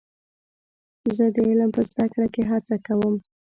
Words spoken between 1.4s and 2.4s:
علم په زده کړه